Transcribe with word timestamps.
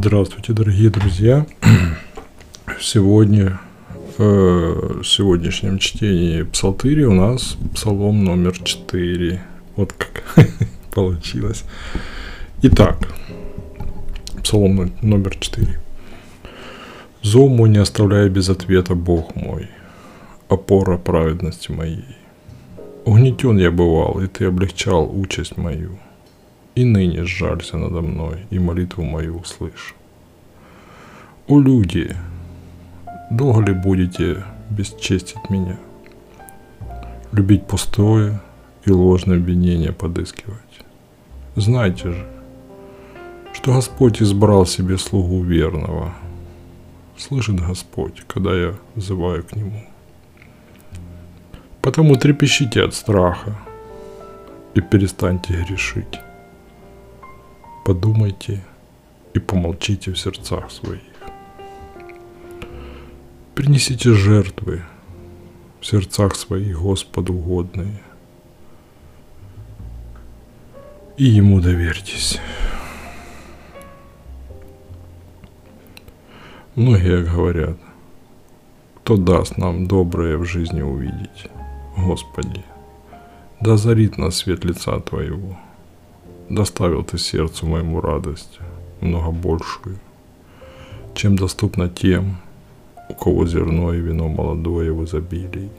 Здравствуйте, 0.00 0.52
дорогие 0.52 0.90
друзья! 0.90 1.44
Сегодня, 2.80 3.58
э, 4.16 4.22
в 4.22 5.04
сегодняшнем 5.04 5.80
чтении 5.80 6.44
Псалтыри 6.44 7.02
у 7.02 7.14
нас 7.14 7.56
псалом 7.74 8.22
номер 8.22 8.56
4. 8.56 9.42
Вот 9.74 9.92
как 9.94 10.22
получилось. 10.94 11.64
Итак, 12.62 12.96
псалом 14.44 14.92
номер 15.02 15.36
4. 15.36 15.80
Зов 17.22 17.50
мой 17.50 17.68
не 17.68 17.78
оставляй 17.78 18.28
без 18.28 18.48
ответа, 18.48 18.94
Бог 18.94 19.34
мой, 19.34 19.68
опора 20.48 20.96
праведности 20.96 21.72
моей. 21.72 22.04
Угнетен 23.04 23.58
я 23.58 23.72
бывал, 23.72 24.20
и 24.20 24.28
ты 24.28 24.44
облегчал 24.44 25.10
участь 25.12 25.56
мою– 25.56 25.98
и 26.78 26.84
ныне 26.84 27.24
сжалься 27.24 27.76
надо 27.76 28.02
мной, 28.02 28.46
и 28.50 28.58
молитву 28.60 29.02
мою 29.02 29.38
услышь. 29.38 29.96
О 31.48 31.58
люди, 31.58 32.14
долго 33.30 33.62
ли 33.62 33.72
будете 33.72 34.44
бесчестить 34.70 35.50
меня? 35.50 35.76
Любить 37.32 37.66
пустое 37.66 38.40
и 38.84 38.92
ложное 38.92 39.38
обвинение 39.38 39.92
подыскивать? 39.92 40.84
Знайте 41.56 42.12
же, 42.12 42.26
что 43.52 43.74
Господь 43.74 44.22
избрал 44.22 44.64
себе 44.64 44.98
слугу 44.98 45.42
верного. 45.42 46.14
Слышит 47.16 47.56
Господь, 47.56 48.22
когда 48.28 48.54
я 48.54 48.74
взываю 48.94 49.42
к 49.42 49.56
Нему. 49.56 49.82
Потому 51.82 52.14
трепещите 52.14 52.84
от 52.84 52.94
страха 52.94 53.58
и 54.74 54.80
перестаньте 54.80 55.54
грешить 55.54 56.20
подумайте 57.88 58.60
и 59.32 59.38
помолчите 59.38 60.12
в 60.12 60.18
сердцах 60.18 60.70
своих. 60.70 61.00
Принесите 63.54 64.12
жертвы 64.12 64.82
в 65.80 65.86
сердцах 65.86 66.36
своих 66.36 66.78
Господу 66.82 67.32
угодные, 67.32 68.02
и 71.16 71.24
Ему 71.24 71.62
доверьтесь. 71.62 72.38
Многие 76.74 77.24
говорят, 77.24 77.78
кто 78.96 79.16
даст 79.16 79.56
нам 79.56 79.86
доброе 79.86 80.36
в 80.36 80.44
жизни 80.44 80.82
увидеть, 80.82 81.46
Господи, 81.96 82.62
да 83.62 83.78
зарит 83.78 84.18
нас 84.18 84.36
свет 84.36 84.62
лица 84.66 85.00
Твоего– 85.00 85.58
доставил 86.48 87.04
ты 87.04 87.18
сердцу 87.18 87.66
моему 87.66 88.00
радость, 88.00 88.58
много 89.00 89.30
большую, 89.30 89.98
чем 91.14 91.36
доступно 91.36 91.88
тем, 91.88 92.36
у 93.08 93.14
кого 93.14 93.46
зерно 93.46 93.92
и 93.94 94.00
вино 94.00 94.28
молодое 94.28 94.92
в 94.92 95.04
изобилии, 95.04 95.70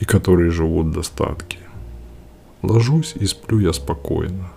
и 0.00 0.04
которые 0.04 0.50
живут 0.50 0.86
в 0.86 0.92
достатке. 0.92 1.58
Ложусь 2.62 3.14
и 3.16 3.26
сплю 3.26 3.58
я 3.58 3.72
спокойно, 3.72 4.48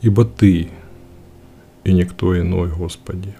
ибо 0.00 0.24
Ты 0.24 0.70
и 1.84 1.92
никто 1.92 2.38
иной, 2.38 2.70
Господи, 2.70 3.34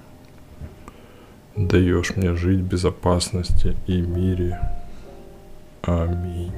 даешь 1.56 2.16
мне 2.16 2.34
жить 2.34 2.60
в 2.60 2.68
безопасности 2.68 3.76
и 3.86 4.00
мире. 4.00 4.58
Аминь. 5.82 6.52